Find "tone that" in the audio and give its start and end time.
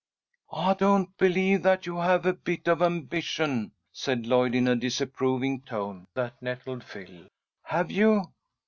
5.61-6.41